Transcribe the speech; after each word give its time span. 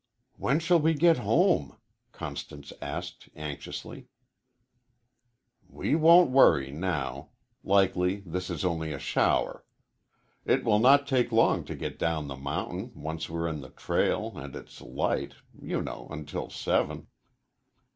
"When 0.35 0.57
shall 0.57 0.79
we 0.79 0.95
get 0.95 1.17
home?" 1.19 1.77
Constance 2.11 2.73
asked, 2.81 3.29
anxiously. 3.35 4.07
"We 5.69 5.93
won't 5.95 6.31
worry, 6.31 6.71
now. 6.71 7.29
Likely 7.63 8.21
this 8.25 8.49
is 8.49 8.65
only 8.65 8.91
a 8.93 8.97
shower. 8.97 9.63
It 10.43 10.63
will 10.63 10.79
not 10.79 11.05
take 11.05 11.31
long 11.31 11.65
to 11.65 11.75
get 11.75 11.99
down 11.99 12.27
the 12.29 12.35
mountain, 12.35 12.91
once 12.95 13.29
we're 13.29 13.47
in 13.47 13.61
the 13.61 13.69
trail, 13.69 14.35
and 14.39 14.55
it's 14.55 14.81
light, 14.81 15.35
you 15.61 15.83
know, 15.83 16.07
until 16.09 16.49
seven." 16.49 17.05